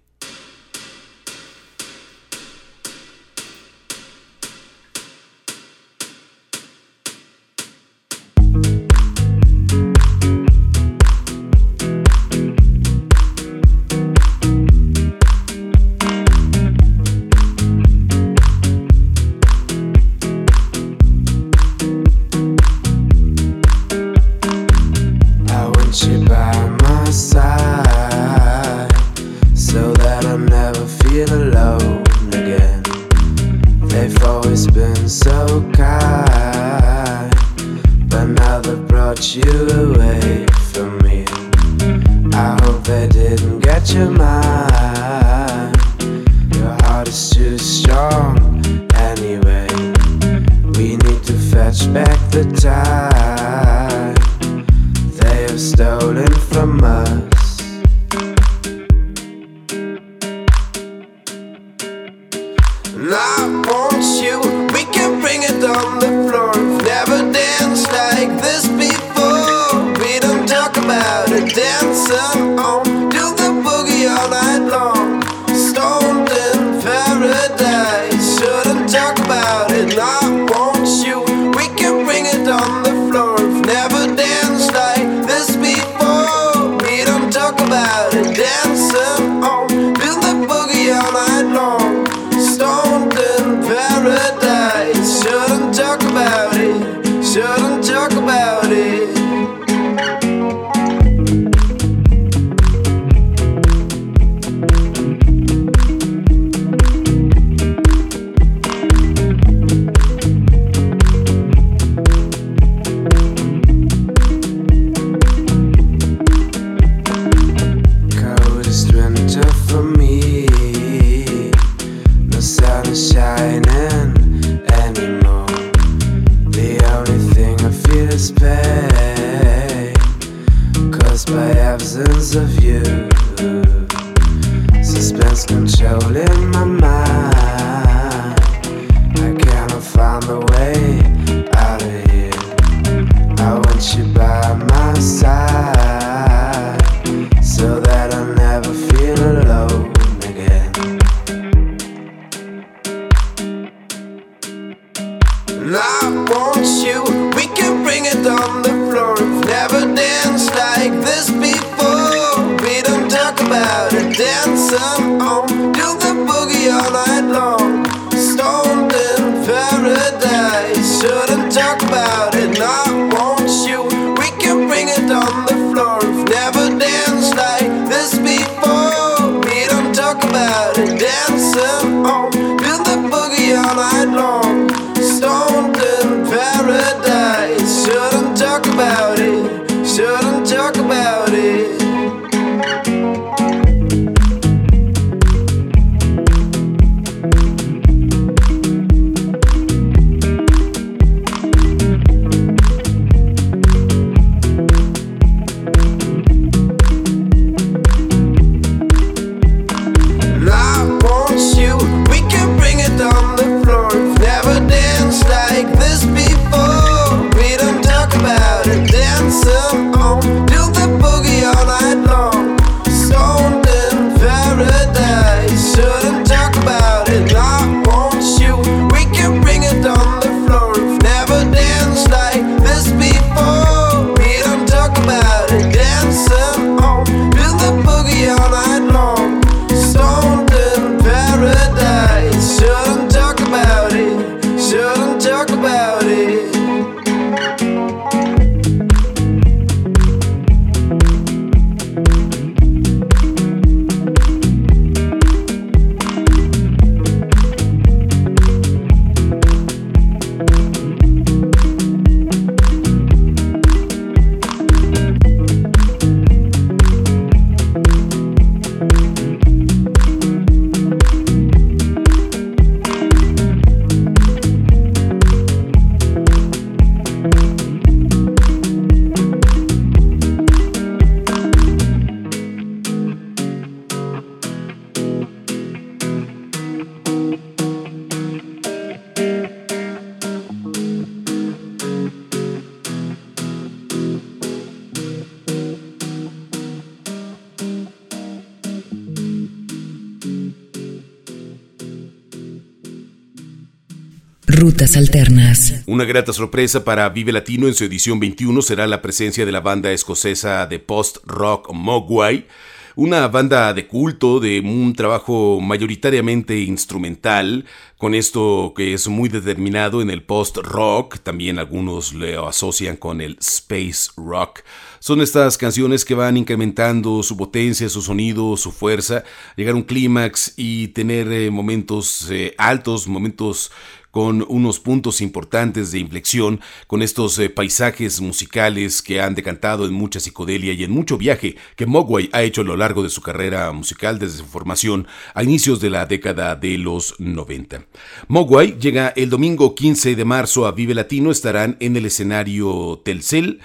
Rutas 304.52 304.98
Alternas. 304.98 305.82
Una 305.86 306.04
grata 306.04 306.34
sorpresa 306.34 306.84
para 306.84 307.08
Vive 307.08 307.32
Latino 307.32 307.68
en 307.68 307.74
su 307.74 307.86
edición 307.86 308.20
21 308.20 308.62
será 308.62 308.86
la 308.86 309.02
presencia 309.02 309.46
de 309.46 309.52
la 309.52 309.62
banda 309.62 309.92
escocesa 309.92 310.66
de 310.66 310.78
post-rock 310.78 311.72
Mogwai, 311.72 312.48
una 312.96 313.30
banda 313.30 313.74
de 313.74 313.88
culto, 313.88 314.42
de 314.42 314.60
un 314.60 314.94
trabajo 314.94 315.62
mayoritariamente 315.62 316.60
instrumental, 316.60 317.64
con 317.98 318.14
esto 318.14 318.74
que 318.76 318.94
es 318.94 319.08
muy 319.08 319.30
determinado 319.30 320.02
en 320.02 320.10
el 320.10 320.24
post-rock, 320.24 321.20
también 321.20 321.58
algunos 321.58 322.14
lo 322.14 322.48
asocian 322.48 322.98
con 322.98 323.22
el 323.22 323.38
space 323.40 324.12
rock. 324.18 324.64
Son 325.00 325.22
estas 325.22 325.58
canciones 325.58 326.04
que 326.04 326.16
van 326.16 326.36
incrementando 326.36 327.24
su 327.24 327.38
potencia, 327.38 327.88
su 327.90 328.02
sonido, 328.02 328.58
su 328.58 328.72
fuerza, 328.72 329.24
llegar 329.56 329.74
a 329.74 329.78
un 329.78 329.84
clímax 329.84 330.54
y 330.58 330.90
tener 330.90 331.32
eh, 331.32 331.50
momentos 331.50 332.28
eh, 332.30 332.54
altos, 332.58 333.08
momentos 333.08 333.72
con 334.12 334.46
unos 334.48 334.80
puntos 334.80 335.22
importantes 335.22 335.92
de 335.92 336.00
inflexión, 336.00 336.60
con 336.88 337.02
estos 337.02 337.40
eh, 337.40 337.50
paisajes 337.50 338.22
musicales 338.22 339.02
que 339.02 339.22
han 339.22 339.36
decantado 339.36 339.86
en 339.86 339.94
mucha 339.94 340.20
psicodelia 340.20 340.74
y 340.74 340.84
en 340.84 340.92
mucho 340.92 341.18
viaje 341.18 341.56
que 341.76 341.86
Mogwai 341.86 342.30
ha 342.34 342.44
hecho 342.44 342.62
a 342.62 342.66
lo 342.66 342.78
largo 342.78 343.04
de 343.04 343.10
su 343.10 343.22
carrera 343.22 343.72
musical 343.72 344.20
desde 344.20 344.40
su 344.40 344.46
formación 344.46 345.08
a 345.34 345.44
inicios 345.44 345.80
de 345.80 345.90
la 345.90 346.06
década 346.06 346.56
de 346.56 346.78
los 346.78 347.16
90. 347.20 347.86
Mogwai 348.28 348.78
llega 348.80 349.10
el 349.16 349.30
domingo 349.30 349.74
15 349.76 350.16
de 350.16 350.26
marzo 350.26 350.68
a 350.68 350.74
Vive 350.74 350.94
Latino, 350.94 351.32
estarán 351.32 351.78
en 351.80 351.96
el 351.96 352.06
escenario 352.06 353.02
Telcel 353.04 353.62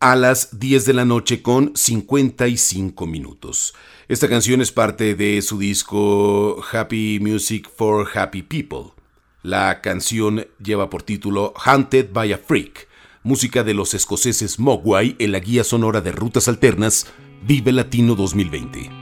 a 0.00 0.16
las 0.16 0.58
10 0.58 0.84
de 0.84 0.94
la 0.94 1.04
noche 1.04 1.42
con 1.42 1.72
55 1.76 3.06
minutos. 3.06 3.74
Esta 4.08 4.28
canción 4.28 4.60
es 4.60 4.72
parte 4.72 5.14
de 5.14 5.40
su 5.42 5.58
disco 5.58 6.62
Happy 6.72 7.18
Music 7.20 7.70
for 7.74 8.08
Happy 8.12 8.42
People. 8.42 9.01
La 9.42 9.80
canción 9.80 10.46
lleva 10.62 10.88
por 10.88 11.02
título 11.02 11.52
Hunted 11.66 12.12
by 12.12 12.32
a 12.32 12.38
Freak, 12.38 12.86
música 13.24 13.64
de 13.64 13.74
los 13.74 13.92
escoceses 13.92 14.60
Mogwai 14.60 15.16
en 15.18 15.32
la 15.32 15.40
guía 15.40 15.64
sonora 15.64 16.00
de 16.00 16.12
rutas 16.12 16.46
alternas 16.46 17.08
Vive 17.42 17.72
Latino 17.72 18.14
2020. 18.14 19.01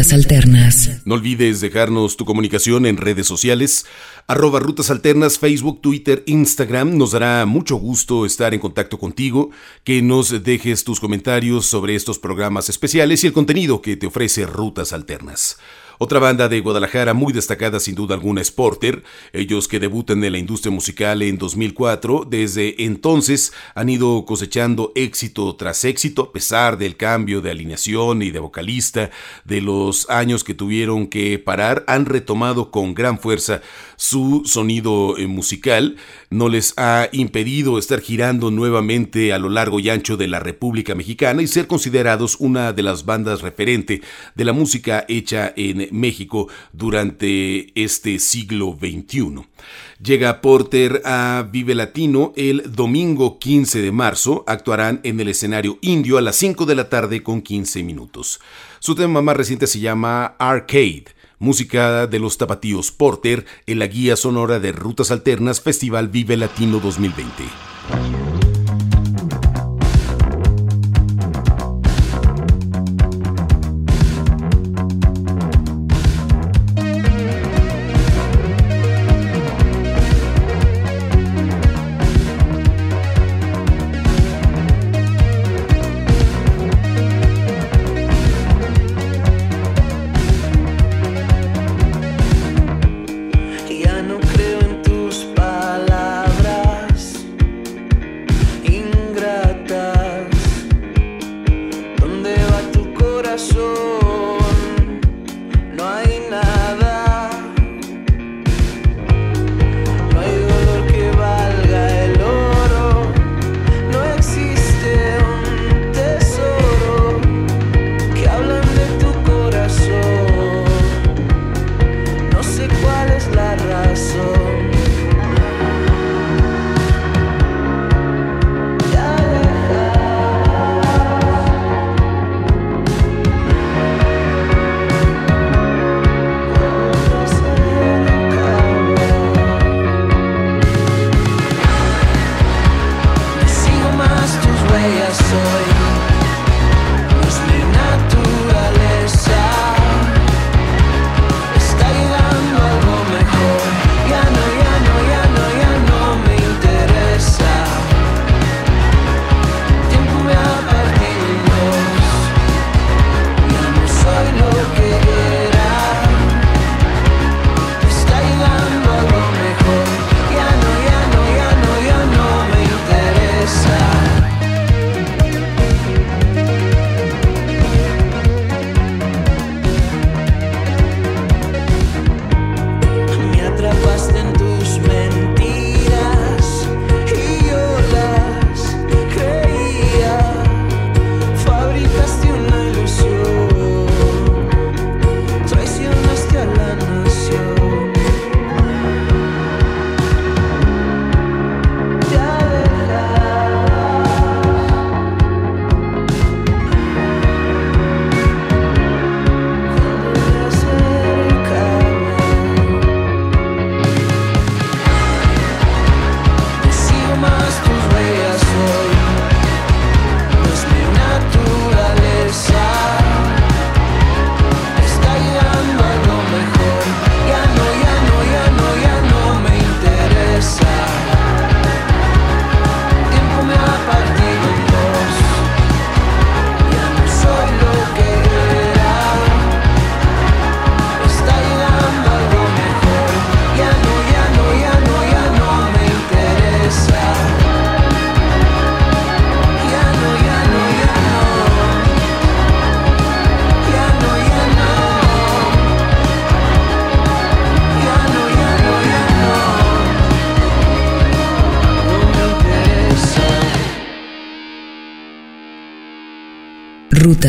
Alternas. 0.00 1.02
No 1.04 1.14
olvides 1.16 1.60
dejarnos 1.60 2.16
tu 2.16 2.24
comunicación 2.24 2.86
en 2.86 2.96
redes 2.96 3.26
sociales, 3.26 3.84
arroba 4.26 4.58
Rutas 4.58 4.90
Alternas, 4.90 5.38
Facebook, 5.38 5.82
Twitter, 5.82 6.24
Instagram. 6.26 6.96
Nos 6.96 7.12
dará 7.12 7.44
mucho 7.44 7.76
gusto 7.76 8.24
estar 8.24 8.54
en 8.54 8.60
contacto 8.60 8.98
contigo, 8.98 9.50
que 9.84 10.00
nos 10.00 10.42
dejes 10.42 10.84
tus 10.84 11.00
comentarios 11.00 11.66
sobre 11.66 11.94
estos 11.94 12.18
programas 12.18 12.70
especiales 12.70 13.22
y 13.22 13.26
el 13.26 13.34
contenido 13.34 13.82
que 13.82 13.96
te 13.96 14.06
ofrece 14.06 14.46
Rutas 14.46 14.94
Alternas. 14.94 15.58
Otra 16.02 16.18
banda 16.18 16.48
de 16.48 16.60
Guadalajara 16.60 17.12
muy 17.12 17.30
destacada 17.30 17.78
sin 17.78 17.94
duda 17.94 18.14
alguna 18.14 18.40
es 18.40 18.50
Porter, 18.50 19.02
ellos 19.34 19.68
que 19.68 19.78
debutan 19.78 20.24
en 20.24 20.32
la 20.32 20.38
industria 20.38 20.72
musical 20.72 21.20
en 21.20 21.36
2004, 21.36 22.26
desde 22.26 22.82
entonces 22.84 23.52
han 23.74 23.90
ido 23.90 24.24
cosechando 24.24 24.92
éxito 24.94 25.54
tras 25.56 25.84
éxito 25.84 26.22
a 26.22 26.32
pesar 26.32 26.78
del 26.78 26.96
cambio 26.96 27.42
de 27.42 27.50
alineación 27.50 28.22
y 28.22 28.30
de 28.30 28.38
vocalista, 28.38 29.10
de 29.44 29.60
los 29.60 30.08
años 30.08 30.42
que 30.42 30.54
tuvieron 30.54 31.06
que 31.06 31.38
parar, 31.38 31.84
han 31.86 32.06
retomado 32.06 32.70
con 32.70 32.94
gran 32.94 33.18
fuerza 33.18 33.60
su 34.00 34.44
sonido 34.46 35.18
eh, 35.18 35.26
musical, 35.26 35.96
no 36.30 36.48
les 36.48 36.72
ha 36.78 37.10
impedido 37.12 37.78
estar 37.78 38.00
girando 38.00 38.50
nuevamente 38.50 39.34
a 39.34 39.38
lo 39.38 39.50
largo 39.50 39.78
y 39.78 39.90
ancho 39.90 40.16
de 40.16 40.26
la 40.26 40.40
República 40.40 40.94
Mexicana 40.94 41.42
y 41.42 41.46
ser 41.46 41.66
considerados 41.66 42.36
una 42.38 42.72
de 42.72 42.82
las 42.82 43.04
bandas 43.04 43.42
referente 43.42 44.00
de 44.34 44.44
la 44.46 44.54
música 44.54 45.04
hecha 45.06 45.52
en 45.54 45.86
México 45.92 46.48
durante 46.72 47.78
este 47.78 48.18
siglo 48.20 48.74
XXI. 48.80 49.46
Llega 50.02 50.40
Porter 50.40 51.02
a 51.04 51.46
Vive 51.52 51.74
Latino 51.74 52.32
el 52.36 52.72
domingo 52.74 53.38
15 53.38 53.82
de 53.82 53.92
marzo. 53.92 54.44
Actuarán 54.46 55.00
en 55.04 55.20
el 55.20 55.28
escenario 55.28 55.78
indio 55.82 56.16
a 56.16 56.22
las 56.22 56.36
5 56.36 56.64
de 56.64 56.74
la 56.74 56.88
tarde 56.88 57.22
con 57.22 57.42
15 57.42 57.82
minutos. 57.82 58.40
Su 58.78 58.94
tema 58.94 59.20
más 59.20 59.36
reciente 59.36 59.66
se 59.66 59.78
llama 59.78 60.36
Arcade. 60.38 61.19
Música 61.42 62.06
de 62.06 62.18
los 62.18 62.36
tapatíos 62.36 62.92
Porter 62.92 63.46
en 63.66 63.78
la 63.78 63.86
guía 63.86 64.14
sonora 64.14 64.60
de 64.60 64.72
Rutas 64.72 65.10
Alternas 65.10 65.62
Festival 65.62 66.08
Vive 66.08 66.36
Latino 66.36 66.80
2020. 66.80 68.39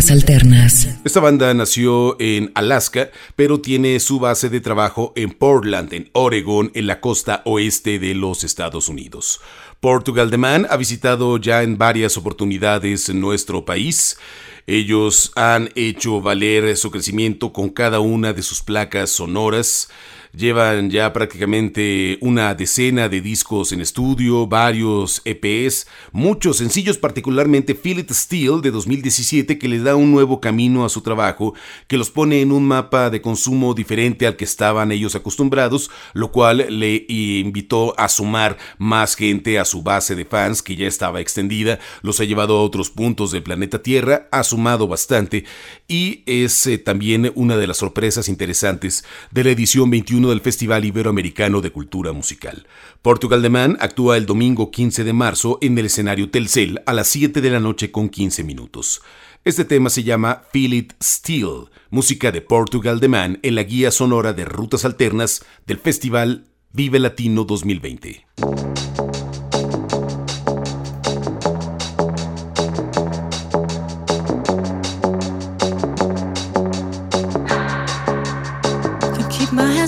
Alternas. 0.09 0.87
Esta 1.03 1.19
banda 1.19 1.53
nació 1.53 2.15
en 2.19 2.51
Alaska, 2.55 3.11
pero 3.35 3.61
tiene 3.61 3.99
su 3.99 4.19
base 4.19 4.49
de 4.49 4.61
trabajo 4.61 5.13
en 5.15 5.31
Portland, 5.31 5.93
en 5.93 6.09
Oregon, 6.13 6.71
en 6.73 6.87
la 6.87 6.99
costa 6.99 7.43
oeste 7.45 7.99
de 7.99 8.15
los 8.15 8.43
Estados 8.43 8.89
Unidos. 8.89 9.41
Portugal 9.79 10.31
The 10.31 10.37
Man 10.37 10.65
ha 10.69 10.77
visitado 10.77 11.37
ya 11.37 11.61
en 11.61 11.77
varias 11.77 12.17
oportunidades 12.17 13.13
nuestro 13.13 13.65
país. 13.65 14.17
Ellos 14.65 15.31
han 15.35 15.69
hecho 15.75 16.21
valer 16.21 16.77
su 16.77 16.89
crecimiento 16.89 17.51
con 17.51 17.69
cada 17.69 17.99
una 17.99 18.33
de 18.33 18.43
sus 18.43 18.61
placas 18.61 19.09
sonoras. 19.09 19.89
Llevan 20.33 20.89
ya 20.89 21.11
prácticamente 21.11 22.17
una 22.21 22.55
decena 22.55 23.09
de 23.09 23.19
discos 23.19 23.73
en 23.73 23.81
estudio, 23.81 24.47
varios 24.47 25.21
EPs, 25.25 25.87
muchos 26.13 26.57
sencillos, 26.57 26.97
particularmente 26.97 27.75
Feel 27.75 27.99
It 27.99 28.11
Steel 28.11 28.61
de 28.61 28.71
2017, 28.71 29.57
que 29.57 29.67
le 29.67 29.79
da 29.79 29.97
un 29.97 30.09
nuevo 30.09 30.39
camino 30.39 30.85
a 30.85 30.89
su 30.89 31.01
trabajo, 31.01 31.53
que 31.87 31.97
los 31.97 32.11
pone 32.11 32.39
en 32.39 32.53
un 32.53 32.65
mapa 32.65 33.09
de 33.09 33.21
consumo 33.21 33.73
diferente 33.73 34.25
al 34.25 34.37
que 34.37 34.45
estaban 34.45 34.93
ellos 34.93 35.15
acostumbrados, 35.15 35.91
lo 36.13 36.31
cual 36.31 36.65
le 36.69 37.05
invitó 37.09 37.93
a 37.99 38.07
sumar 38.07 38.57
más 38.77 39.15
gente 39.15 39.59
a 39.59 39.65
su 39.65 39.83
base 39.83 40.15
de 40.15 40.23
fans 40.23 40.63
que 40.63 40.77
ya 40.77 40.87
estaba 40.87 41.19
extendida, 41.19 41.79
los 42.03 42.21
ha 42.21 42.23
llevado 42.23 42.57
a 42.57 42.63
otros 42.63 42.89
puntos 42.89 43.31
del 43.31 43.43
planeta 43.43 43.83
Tierra, 43.83 44.29
ha 44.31 44.43
sumado 44.43 44.87
bastante 44.87 45.43
y 45.89 46.23
es 46.25 46.67
eh, 46.67 46.77
también 46.77 47.33
una 47.35 47.57
de 47.57 47.67
las 47.67 47.77
sorpresas 47.77 48.29
interesantes 48.29 49.03
de 49.31 49.43
la 49.43 49.49
edición 49.49 49.89
21 49.89 50.20
del 50.29 50.41
Festival 50.41 50.85
Iberoamericano 50.85 51.61
de 51.61 51.71
Cultura 51.71 52.11
Musical. 52.11 52.67
Portugal 53.01 53.41
de 53.41 53.49
Man 53.49 53.77
actúa 53.79 54.17
el 54.17 54.25
domingo 54.25 54.71
15 54.71 55.03
de 55.03 55.13
marzo 55.13 55.57
en 55.61 55.77
el 55.77 55.87
escenario 55.87 56.29
Telcel 56.29 56.81
a 56.85 56.93
las 56.93 57.07
7 57.07 57.41
de 57.41 57.49
la 57.49 57.59
noche 57.59 57.91
con 57.91 58.09
15 58.09 58.43
minutos. 58.43 59.01
Este 59.43 59.65
tema 59.65 59.89
se 59.89 60.03
llama 60.03 60.43
Feel 60.53 60.73
It 60.73 60.93
Still, 61.01 61.69
música 61.89 62.31
de 62.31 62.41
Portugal 62.41 62.99
de 62.99 63.07
Man 63.07 63.39
en 63.41 63.55
la 63.55 63.63
guía 63.63 63.89
sonora 63.89 64.33
de 64.33 64.45
rutas 64.45 64.85
alternas 64.85 65.43
del 65.65 65.79
Festival 65.79 66.45
Vive 66.71 66.99
Latino 66.99 67.43
2020. 67.43 68.27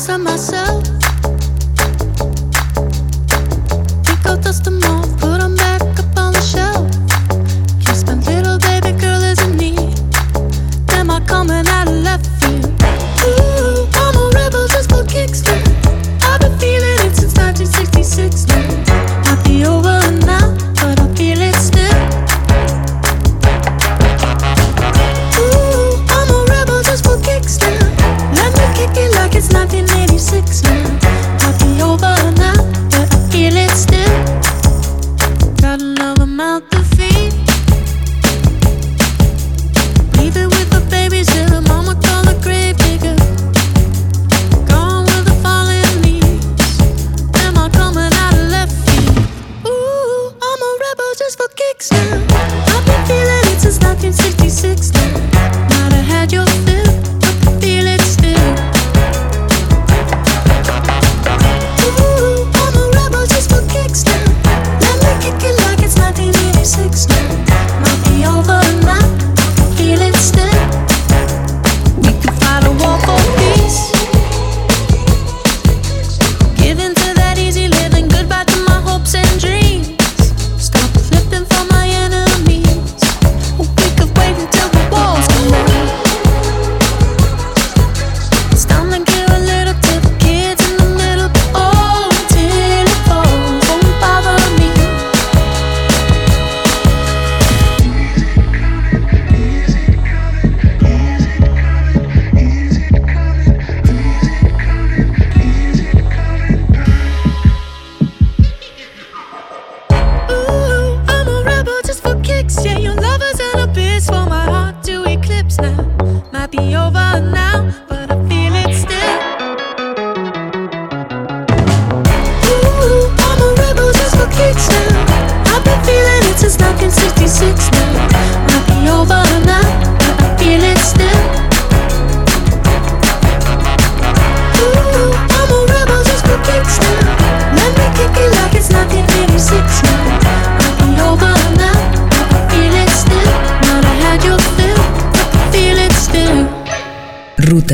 on 0.10 0.24
myself. 0.24 0.83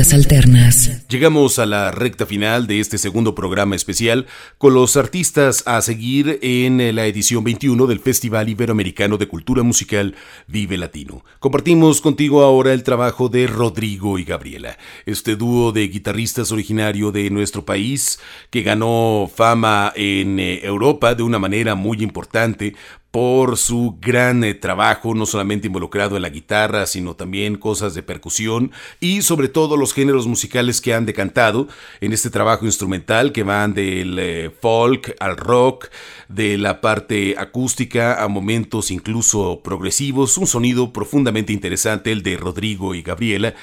Alternas. 0.00 1.06
Llegamos 1.08 1.58
a 1.58 1.66
la 1.66 1.90
recta 1.90 2.24
final 2.24 2.66
de 2.66 2.80
este 2.80 2.96
segundo 2.96 3.34
programa 3.34 3.76
especial 3.76 4.26
con 4.56 4.72
los 4.72 4.96
artistas 4.96 5.62
a 5.66 5.82
seguir 5.82 6.38
en 6.40 6.96
la 6.96 7.04
edición 7.04 7.44
21 7.44 7.86
del 7.86 8.00
Festival 8.00 8.48
Iberoamericano 8.48 9.18
de 9.18 9.28
Cultura 9.28 9.62
Musical 9.62 10.14
Vive 10.46 10.78
Latino. 10.78 11.22
Compartimos 11.38 12.00
contigo 12.00 12.42
ahora 12.42 12.72
el 12.72 12.82
trabajo 12.82 13.28
de 13.28 13.46
Rodrigo 13.46 14.18
y 14.18 14.24
Gabriela, 14.24 14.78
este 15.04 15.36
dúo 15.36 15.70
de 15.70 15.86
guitarristas 15.88 16.50
originario 16.50 17.12
de 17.12 17.28
nuestro 17.28 17.66
país 17.66 18.18
que 18.48 18.62
ganó 18.62 19.30
fama 19.32 19.92
en 19.94 20.40
eh, 20.40 20.60
Europa 20.64 21.14
de 21.14 21.22
una 21.22 21.38
manera 21.38 21.74
muy 21.74 22.02
importante 22.02 22.74
por 23.10 23.56
su 23.56 23.96
gran 24.00 24.44
eh, 24.44 24.54
trabajo, 24.54 25.14
no 25.14 25.26
solamente 25.26 25.66
involucrado 25.66 26.16
en 26.16 26.22
la 26.22 26.28
guitarra, 26.28 26.86
sino 26.86 27.14
también 27.14 27.56
cosas 27.56 27.94
de 27.94 28.02
percusión 28.02 28.70
y 29.00 29.22
sobre 29.22 29.48
todo 29.48 29.76
los 29.76 29.92
géneros 29.92 30.26
musicales 30.26 30.80
que 30.80 30.94
han 30.94 31.06
decantado 31.06 31.66
en 32.00 32.12
este 32.12 32.30
trabajo 32.30 32.66
instrumental 32.66 33.32
que 33.32 33.42
van 33.42 33.74
del 33.74 34.18
eh, 34.18 34.50
folk 34.60 35.16
al 35.18 35.36
rock, 35.36 35.88
de 36.28 36.56
la 36.56 36.80
parte 36.80 37.34
acústica 37.36 38.22
a 38.22 38.28
momentos 38.28 38.92
incluso 38.92 39.60
progresivos, 39.64 40.38
un 40.38 40.46
sonido 40.46 40.92
profundamente 40.92 41.52
interesante 41.52 42.12
el 42.12 42.22
de 42.22 42.36
Rodrigo 42.36 42.94
y 42.94 43.02
Gabriela, 43.02 43.54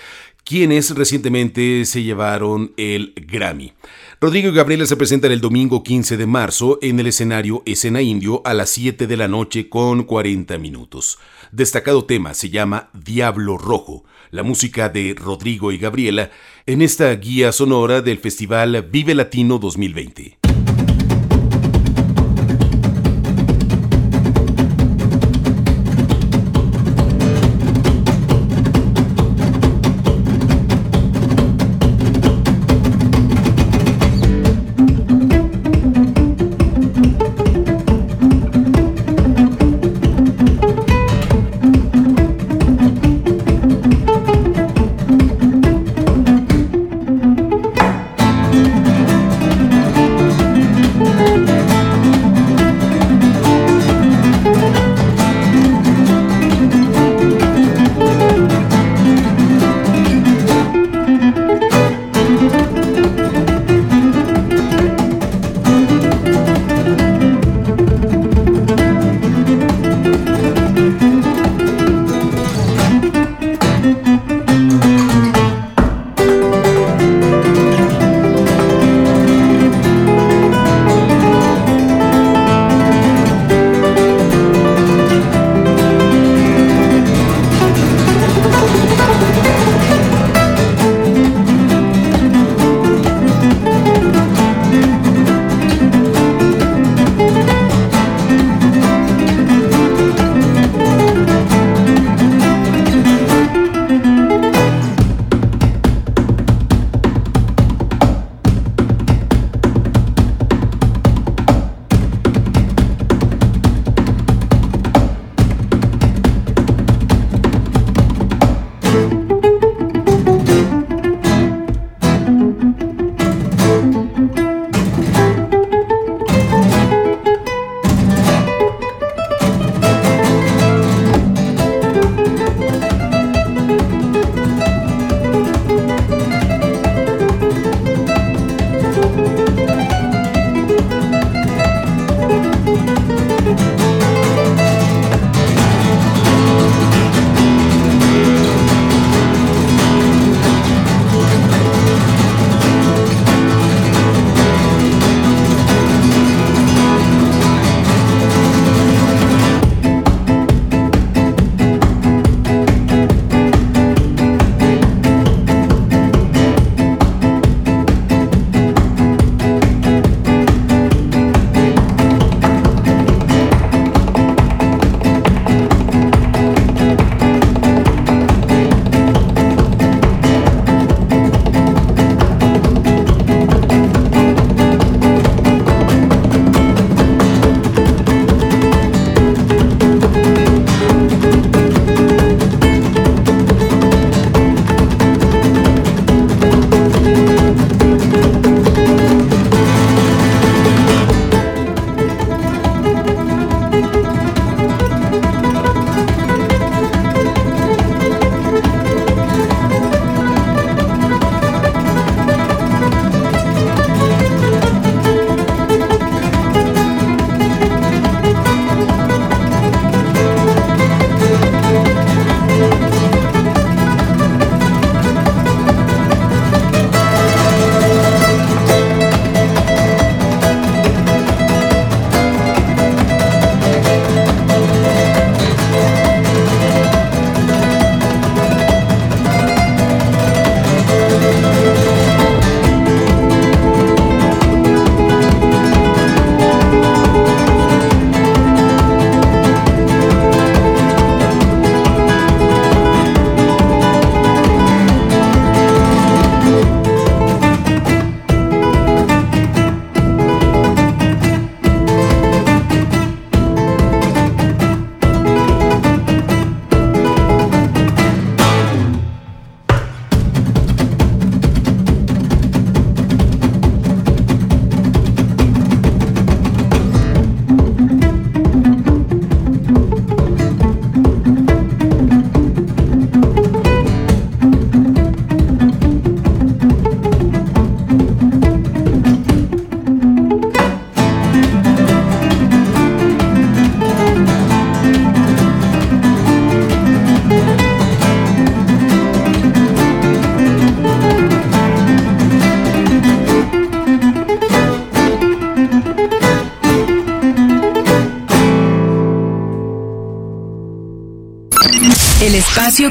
quienes 0.43 0.91
recientemente 0.95 1.85
se 1.85 2.03
llevaron 2.03 2.73
el 2.77 3.13
Grammy. 3.15 3.73
Rodrigo 4.19 4.49
y 4.49 4.51
Gabriela 4.51 4.87
se 4.87 4.95
presentan 4.95 5.31
el 5.31 5.41
domingo 5.41 5.83
15 5.83 6.17
de 6.17 6.25
marzo 6.25 6.79
en 6.81 6.99
el 6.99 7.05
escenario 7.05 7.61
Escena 7.67 8.01
Indio 8.01 8.41
a 8.45 8.55
las 8.55 8.71
7 8.71 9.05
de 9.05 9.15
la 9.15 9.27
noche 9.27 9.69
con 9.69 10.05
40 10.05 10.57
minutos. 10.57 11.19
Destacado 11.51 12.03
tema 12.03 12.33
se 12.33 12.49
llama 12.49 12.89
Diablo 12.93 13.59
Rojo, 13.59 14.05
la 14.31 14.41
música 14.41 14.89
de 14.89 15.13
Rodrigo 15.15 15.71
y 15.71 15.77
Gabriela 15.77 16.31
en 16.65 16.81
esta 16.81 17.13
guía 17.13 17.51
sonora 17.51 18.01
del 18.01 18.17
Festival 18.17 18.81
Vive 18.89 19.13
Latino 19.13 19.59
2020. 19.59 20.36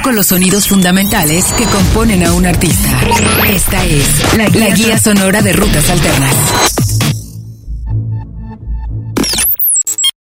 Con 0.02 0.14
los 0.14 0.26
sonidos 0.26 0.68
fundamentales 0.68 1.52
que 1.52 1.64
componen 1.64 2.24
a 2.24 2.32
un 2.32 2.46
artista. 2.46 3.00
Esta 3.48 3.84
es 3.84 4.36
la 4.36 4.48
guía 4.70 4.98
sonora 4.98 5.42
de 5.42 5.52
rutas 5.52 5.88
alternas. 5.90 6.75